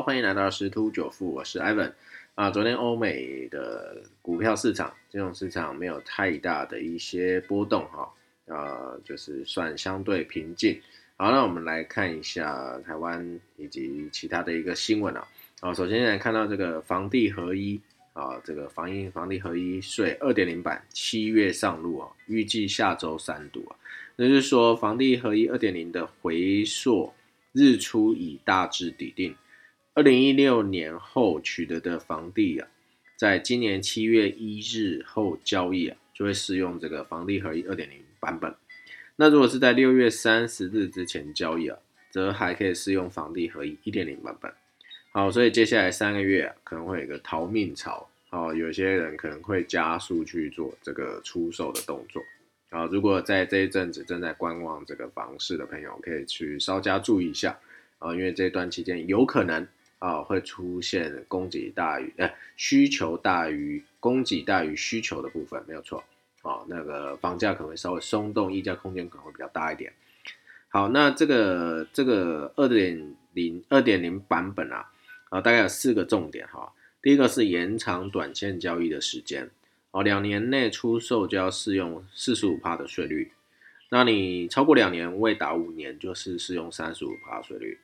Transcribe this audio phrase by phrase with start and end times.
[0.00, 1.92] 欢迎来到十突九富，我是 Ivan
[2.36, 2.50] 啊。
[2.50, 8.08] 昨天欧美的股票市场、金融市场没有太大的一些波动哈，
[8.46, 10.80] 呃，就是算相对平静。
[11.16, 15.26] 好，那我们来看一下台湾以及其他的一个新闻啊。
[15.60, 17.80] 好，首先来看到这个房地合一
[18.12, 23.76] 啊，这个房一房地合一税二点零版七月上路啊，预计下周三读啊。
[24.14, 27.12] 那就是说，房地合一二点零的回溯
[27.52, 29.34] 日出已大致底定。
[29.98, 32.68] 二零一六年后取得的房地啊，
[33.16, 38.54] 在今年七月一日后交易啊，就会适用这个房地合一二点零版本。
[39.16, 41.76] 那如果是在六月三十日之前交易啊，
[42.12, 44.52] 则还可以适用房地合一一点零版本。
[45.10, 48.08] 好，所以接下来三个月，可能会有一个逃命潮。
[48.30, 52.22] 哦，有些人可能会加速去做这个出售的动作。
[52.70, 57.58] 啊，如果在这一阵子正在观望这个房市的朋友，可以去稍加注意一下
[57.98, 59.66] 啊，因为这段期间有可能。
[59.98, 66.04] 啊，会出现供给大于呃需求大于供给大于需求的部分，没有错。
[66.42, 69.92] 哦，那个房价可能会稍微松动，溢价空间可能会比较大一点。
[70.68, 74.90] 好，那这个这个二点零二点零版本啊，
[75.30, 76.72] 啊，大概有四个重点哈。
[77.02, 79.50] 第一个是延长短线交易的时间，
[79.90, 83.32] 哦，两年内出售就要适用四十五趴的税率，
[83.90, 87.78] 那你超过两年未达五年，就是适用三十五趴税率。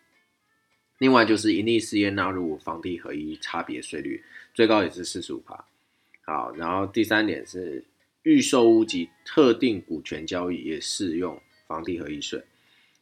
[0.99, 4.23] 另外就是盈利事业纳入房地合一差别税率，
[4.55, 5.65] 最高也是四十五趴。
[6.25, 7.85] 好，然后第三点是
[8.23, 12.43] 预售屋及特定股权交易也适用房地合一税。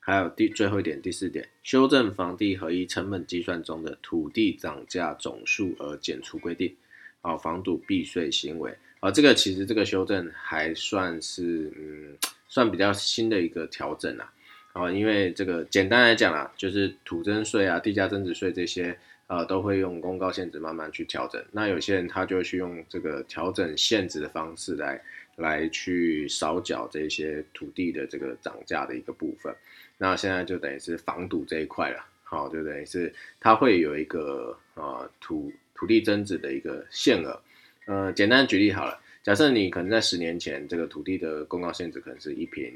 [0.00, 6.74] 还有第最后一点，第四点，修正房地合一成本计算中的土地涨价总数额减除规定，
[7.20, 8.76] 好，防堵避税行为。
[8.98, 12.16] 啊，这个其实这个修正还算是嗯，
[12.48, 14.32] 算比较新的一个调整啊。
[14.72, 21.44] 啊，因为这个简单来讲啊，就是土增税啊、地价增值税这些，呃，都会用公告限制慢慢去调整。
[21.52, 24.98] 那有些人他就去用这个调整限制的方式来
[25.36, 29.54] 来去少缴这些土地的这个涨价的一个部分。
[29.98, 37.38] 那现在就等于是防堵这一块了，好，就等于是它会有一个呃土土地增值的一个限额。
[37.84, 42.72] 呃，简单举例好了，假设你可能在十年前这个土地的公告限制可能是一平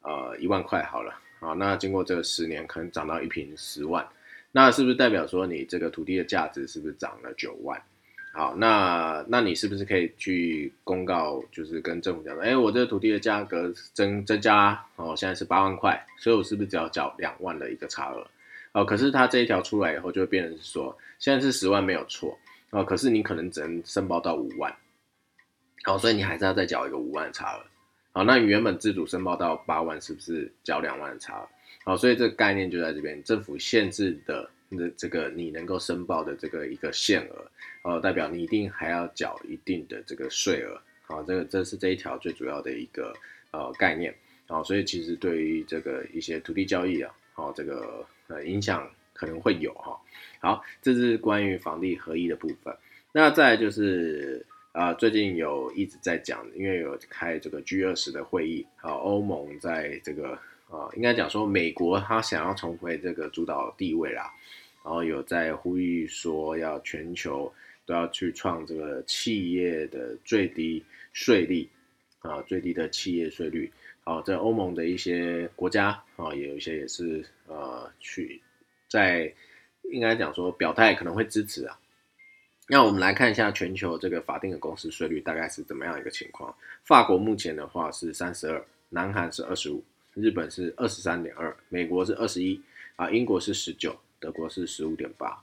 [0.00, 1.14] 呃一万块好了。
[1.44, 4.06] 好，那经过这个十年，可能涨到一平十万，
[4.50, 7.78] 那是不是代表说你这个土地的价值是不是涨了九万？
[8.32, 18.26] 好，那那你是不是可以去公告，就是跟政府讲说，哎，我这个土地的价格增增加，哦，现在是八万块，所以我是不是只要缴两万的一个差额？
[18.72, 22.36] 哦，可是它这一条出来以后，就会变成是说，现在是十万没有错，
[22.70, 24.74] 哦，可是你可能只能申报到五万，
[25.84, 27.60] 好，所以你还是要再缴一个五万的差额。
[28.14, 31.44] 好，那你原本自主申报到八万，是不是缴两万的差？
[31.82, 37.50] 好，所以这个概念就在这边，政府限制的那这个你能够申报的这个一个限额，
[37.82, 40.80] 呃，代表你一定还要缴一定的这个税额。
[41.02, 43.12] 好，这个这是这一条最主要的一个
[43.50, 44.14] 呃概念。
[44.46, 49.98] 好，所以其实对于这个一些土地交易啊，好，这个呃影响可能会有哈。
[50.38, 52.72] 好，这是关于房地合一的部分。
[53.10, 54.46] 那再就是。
[54.74, 60.36] 啊，最近有一直在讲，因为有开这个 G 二十的会议，啊，欧盟在这个
[60.68, 64.34] 啊，应该讲说美国他想要重回这个主导地位啦，
[64.84, 67.54] 然后有在呼吁说要全球
[67.86, 71.68] 都要去创这个企业的最低税率，
[72.18, 78.42] 啊，最低的企业税率，好，在欧盟的一些国家啊，也有一些也是呃去
[78.88, 79.32] 在
[79.92, 81.78] 应该讲说表态可能会支持啊。
[82.66, 86.54] 那我们来看一下全球这个法定的公司税率大概是怎么样一个情况。
[86.82, 92.58] 法国目前的话是三十二，南韩是二十五，日本是二十三点二，美国是二十一，
[92.96, 95.38] 啊，英国是十九，德国是十五点八。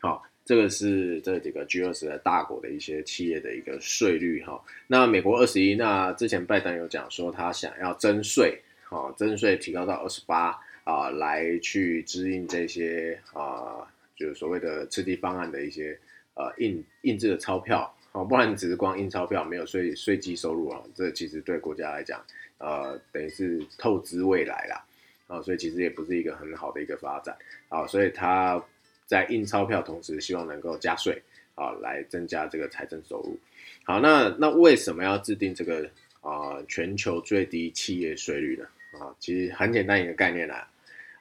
[0.00, 4.62] 好，这个是这几个 G 二十的大国的一些企业的一个税率哈。
[4.86, 10.54] 那美国二十一，那之前拜登有讲说他想要征税，好，征税提高到二十八
[10.84, 15.98] 啊，来去支应这些啊，就是所谓的刺激方案的一些。
[16.36, 22.22] 呃，印印制的钞票，哦，不然只是光印钞票，没有税税基收入啊，这其实对国家来讲，
[22.58, 24.84] 呃，等于是透支未来啦，
[25.28, 27.34] 啊，所以其实也不是一个很好的一个发展，
[27.70, 28.62] 啊，所以他
[29.06, 31.22] 在印钞票同时，希望能够加税，
[31.54, 33.38] 啊，来增加这个财政收入。
[33.84, 35.88] 好，那那为什么要制定这个
[36.20, 38.66] 啊全球最低企业税率呢？
[39.00, 40.68] 啊，其实很简单一个概念啦，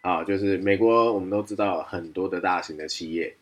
[0.01, 3.33] 啊，就是美国我们都知道很多的大型的企业。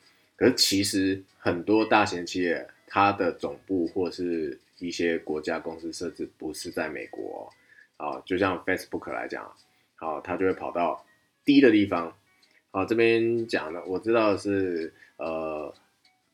[0.44, 7.50] 可是其实很多大型企业，它的总部或是一些国家公司设置不是在美国，
[7.96, 9.50] 啊，就像 Facebook 来讲，
[9.96, 11.02] 好，它就会跑到
[11.46, 12.14] 低的地方，
[12.72, 15.74] 好，这边讲的我知道是呃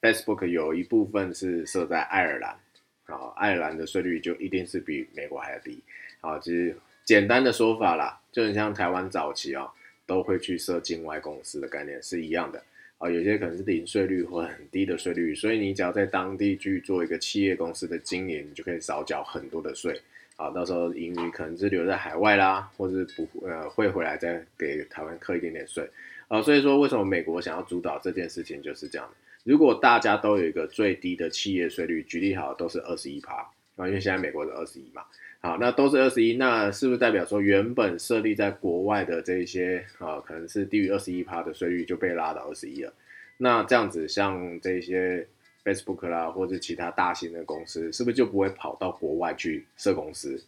[0.02, 2.58] ，Facebook 有一部分是设在爱尔兰，
[3.06, 5.84] 啊，爱尔兰的税率就一定是比美国还要低。
[6.20, 9.72] 好，其实简单的说法啦，就很像台湾早期啊，
[10.08, 12.64] 都会去设境外公司的概念是一样的。
[13.00, 20.00] 啊，有些可能是零税率或很低的税率，所以你只要在当地去做一个企业公司的经营，你就可以少缴很多的税。
[20.36, 25.90] 啊，到时候盈余可能是留在海外啦，或者是不呃汇回来再给台湾扣一点点税。
[26.28, 29.16] 啊，所以说为什么美国想要主导这件事情就是这样的。
[29.44, 33.50] 如果大家都有一个最低的企业税率，举例好都是二十一趴
[33.88, 35.04] 因为现在美国是二十一嘛。
[35.42, 42.94] 好，那都是二十一，那是不是代表说原本设立在国外的这些啊，可能是低于二十一趴的税率就被拉到二十一了？
[43.38, 45.28] 那这样子，像这些。
[45.62, 50.42] Facebook 啦，或者其他大型的公司，是不是就不会跑到国外去设公司？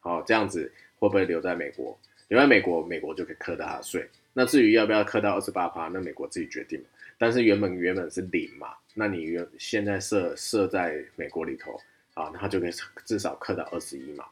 [0.00, 1.98] 好，这样子会不会留在美国？
[2.28, 4.06] 留在美国，美国就可以扣到他的税。
[4.34, 6.80] 那至于要不要扣到二十八趴，那美国自己决定。
[7.16, 11.80] 但是原本原本是零嘛，那你原现在设设在美国里头
[12.20, 12.72] 啊，那就可以
[13.04, 14.26] 至少扣到二十一嘛。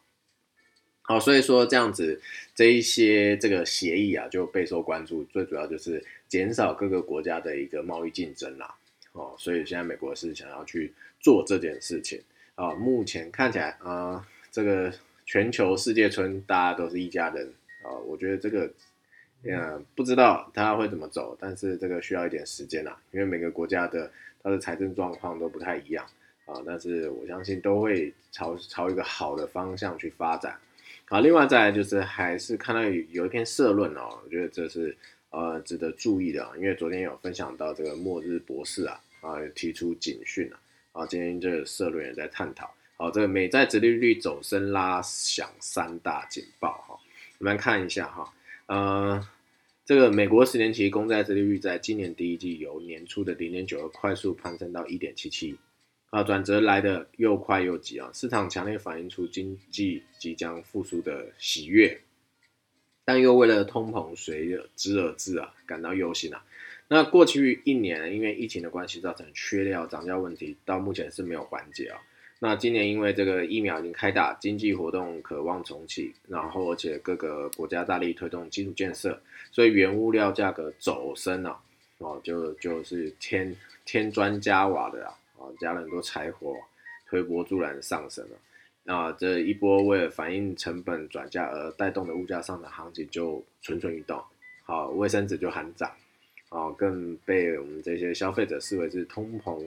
[1.03, 2.21] 好，所以说这样子
[2.55, 5.25] 这一些这个协议啊，就备受关注。
[5.25, 8.75] 最主要就是减少各个国家的一个贸易竞争啦。
[9.13, 12.23] 哦，所以现在美国是想要去做这件事情
[12.57, 12.75] 啊。
[12.75, 14.93] 目前看起来啊，这个
[15.25, 17.89] 全球世界村大家都是一家人啊。
[18.07, 18.71] 我觉得这个，
[19.45, 24.13] 嗯，不知道他会怎么走，但是这个需要一点时间呐，因为每个国家的
[24.43, 26.05] 它的财政状况都不太一样
[26.49, 26.61] 啊。
[26.67, 30.59] 但是我相信都会朝朝一个好的方向去发展。
[31.05, 34.97] 好，另外再来就是还是看到有有一篇社论哦，我觉得这是
[35.31, 39.01] 呃值得注意的，因为昨天有分享到这个末日博士啊。
[39.21, 40.57] 啊，提出警讯了
[40.93, 41.05] 啊！
[41.05, 42.73] 今天这个社论也在探讨。
[42.97, 46.97] 好，这个美债殖利率走升拉响三大警报哈。
[47.39, 48.33] 我们来看一下哈，
[48.67, 49.29] 呃，
[49.85, 55.57] 这个美国十年期公债殖利率在今年第一季由年初的零点九二快速攀升到一点七七，
[56.11, 58.11] 啊，转折来的又快又急啊！
[58.15, 62.01] 市场强烈反映出经济即将复苏的喜悦，
[63.05, 66.43] 但又为了通膨随之而至啊，感到忧心啊。
[66.89, 72.01] 那过去一年，因为疫情的关系，造成缺料涨价问题，到目前是没有缓解啊。
[72.39, 79.21] 那今年因为这个疫苗已经开打，经济活动渴望重启，然后而且各个国家大力推动基础建设，
[79.53, 81.61] 所以原物料价格走升啊，
[81.99, 83.55] 哦，就就是添
[83.85, 86.55] 添砖加瓦的啊，啊，加了很多柴火，
[87.07, 88.37] 推波助澜上升了。
[88.83, 94.23] 那这一波为了反映成本转嫁而带动的物价上涨行情就蠢蠢欲动，
[94.65, 95.91] 好，卫生纸就喊涨。
[96.51, 99.63] 啊，更被我们这些消费者视为是通膨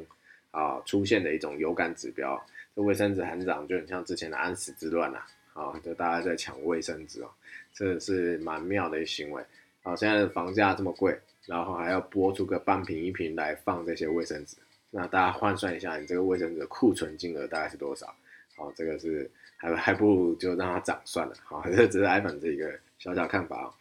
[0.50, 2.44] 啊出现的一种有感指标。
[2.76, 5.20] 这卫生纸喊涨就很像之前的安史之乱呐，
[5.54, 7.30] 啊，就大家在抢卫生纸哦，
[7.72, 9.46] 这是蛮妙的一行为。
[9.84, 11.16] 啊，现在的房价这么贵，
[11.46, 14.58] 然后还要拨出个半瓶一瓶来放这些卫生纸，
[14.92, 18.14] 那大家换算一下，你这个卫生纸库存金额大概是多少？
[18.56, 21.34] 好，这个是还还不如就让它涨算了。
[21.44, 23.72] 好，这只是 iPhone 这一个小小看法啊。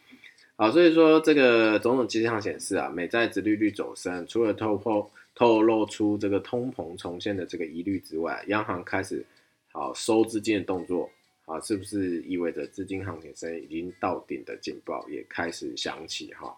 [0.54, 9.24] 好，所以说这个种种迹象显示啊，美债殖利率走升，除了透透透露出这个通膨重现的这个疑虑之外，央行开始
[9.72, 11.10] 好收资金的动作，
[11.46, 16.54] 啊，是不是意味着资金行情升已经到顶的警报也开始响起哈？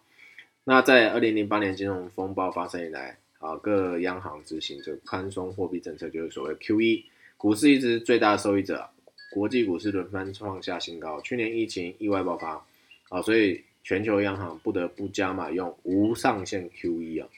[0.64, 7.04] 那在二零零八年金融风暴发生以来，啊，各央行执行这个宽松货币政策，就是所谓 QE，
[7.36, 8.88] 股市一直最大的受益者，
[9.30, 12.64] 国际股市轮番创下新高，去年疫情意外爆发，
[13.10, 13.62] 啊，所以。
[13.84, 17.28] 全球央行不得不加码用无上限 QE 啊，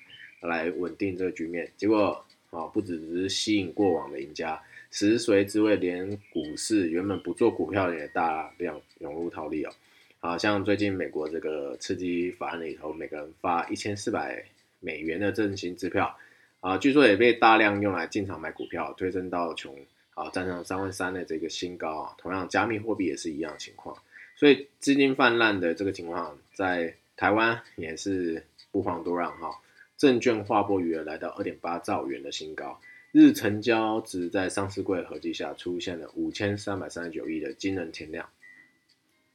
[0.43, 1.67] 来稳定这个局面。
[1.75, 9.73] 结果啊，不只是吸引过往的赢家，食髓之味，连股市原本不做股票的也大量涌入套利啊。
[10.21, 14.45] 啊，像最近美国这个刺激法案里头，每个人发一千四百
[14.85, 16.15] 美元的振兴支票
[16.61, 19.75] 啊，据说也被大量用来进场买股票，推升到穷
[20.15, 22.15] 啊，站上三万三的这个新高啊。
[22.19, 23.97] 同样，加密货币也是一样情况。
[24.37, 29.51] 所以资金泛滥的这个情况，在台湾也是不遑多让哈。
[29.97, 32.81] 证券划拨余额来到二点八兆元的新高，
[33.13, 38.29] 日成交值在上市柜合计下出现了五千三百三十九亿的惊人天量，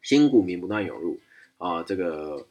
[0.02, 1.18] 新股民不断涌入
[1.58, 1.82] 啊。
[1.84, 2.46] 这个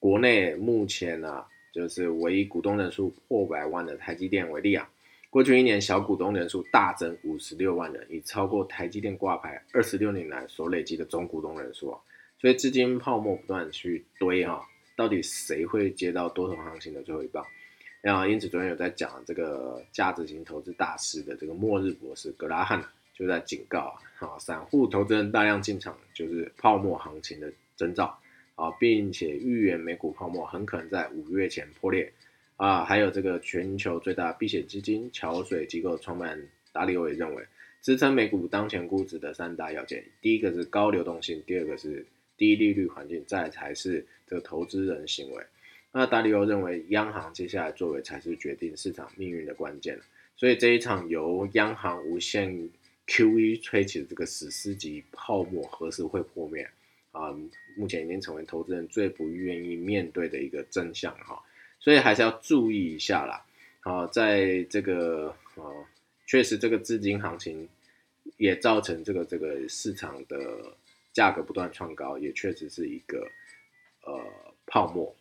[0.00, 4.88] 国内目前啊，就是唯一股东人数破百万的台积电为例啊。
[5.30, 11.98] 过去一年，小股东人数大增五十六万人，已超过台积电挂牌二十六年来所累积的总股东人数啊！
[12.38, 14.62] 所以资金泡沫不断去堆哈，
[14.94, 17.42] 到底谁会接到多头行情的最后一棒？
[18.02, 28.18] 啊，因此昨天有在讲这个价值型投资大师的这个末日博士格拉汉就在警告啊，散户投资人大量进场就是泡沫行情的征兆
[28.62, 32.12] 啊，并且预言美股泡沫很可能在五月前破裂
[32.54, 32.84] 啊。
[32.84, 36.40] 还有这个全球最大避险基金桥水机构创办
[36.72, 37.44] 达里欧也认为，
[37.80, 45.44] 支撑美股当前估值的三大要件，第一个是高流动性，第二个是低利率环境，再才是这个投资人行为。
[45.90, 49.98] 那达里欧认为，央行接下来作为才是决定市场命运的关键。
[50.36, 52.70] 所以这一场由央行无限
[53.08, 56.66] QE 吹起的这个史诗级泡沫何时会破灭
[57.12, 57.32] 啊？
[57.76, 61.42] 目前已经成为投资人最不愿意面对的一个真相哈。
[61.78, 63.46] 所以还是要注意一下啦。
[63.80, 65.86] 啊，在这个呃，
[66.26, 67.68] 确实这个资金行情
[68.36, 70.76] 也造成这个这个市场的
[71.12, 73.26] 价格不断创高，也确实是一个
[74.04, 74.20] 呃
[74.66, 75.14] 泡沫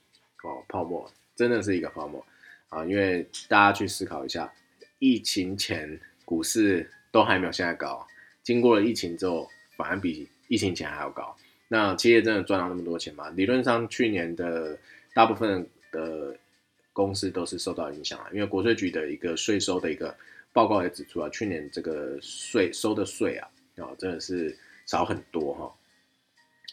[0.43, 2.25] 哦，泡沫真的是一个泡沫
[2.69, 2.83] 啊。
[2.86, 4.51] 因为大家去思考一下。
[5.03, 8.07] 疫情前股市都还没有现在高，
[8.43, 11.36] 经过了疫情之后，反而比疫情前还要高。
[11.73, 13.29] 那企业真的赚到那么多钱吗？
[13.29, 14.77] 理论上，去年的
[15.13, 16.35] 大部分的
[16.91, 20.13] 公司都是受到影响了，因为国税局的一个税收的一个
[20.51, 23.47] 报告也指出啊，去年这个税收的税啊，
[23.77, 24.53] 啊真的是
[24.85, 25.73] 少很多哈。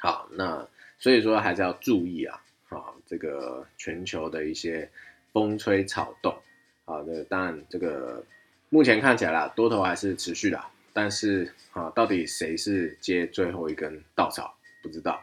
[0.00, 4.90] 好，那所以说还是要注意啊，啊这个全球的一些
[5.32, 6.36] 风吹草动。
[6.84, 8.20] 好的，当然这个
[8.68, 10.60] 目前看起来啦，多头还是持续的，
[10.92, 15.22] 但是啊，到底谁是接最后一根稻草，不知道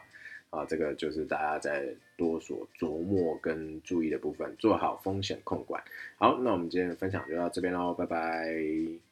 [0.50, 5.82] 啊，这个就是大家在多所琢磨跟注意的部分，做好风险控管。
[6.16, 9.05] 好，那我们今天的分享就到这边喽，拜拜。